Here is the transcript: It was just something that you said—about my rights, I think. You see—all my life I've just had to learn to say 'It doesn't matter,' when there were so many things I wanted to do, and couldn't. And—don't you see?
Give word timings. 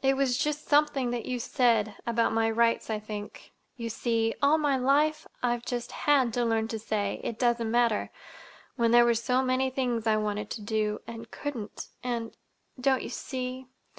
It 0.00 0.16
was 0.16 0.38
just 0.38 0.66
something 0.66 1.10
that 1.10 1.26
you 1.26 1.38
said—about 1.38 2.32
my 2.32 2.50
rights, 2.50 2.88
I 2.88 2.98
think. 2.98 3.52
You 3.76 3.90
see—all 3.90 4.56
my 4.56 4.78
life 4.78 5.26
I've 5.42 5.62
just 5.62 5.92
had 5.92 6.32
to 6.32 6.44
learn 6.46 6.68
to 6.68 6.78
say 6.78 7.20
'It 7.22 7.38
doesn't 7.38 7.70
matter,' 7.70 8.08
when 8.76 8.92
there 8.92 9.04
were 9.04 9.12
so 9.12 9.42
many 9.42 9.68
things 9.68 10.06
I 10.06 10.16
wanted 10.16 10.48
to 10.52 10.62
do, 10.62 11.02
and 11.06 11.30
couldn't. 11.30 11.88
And—don't 12.02 13.02
you 13.02 13.10
see? 13.10 13.66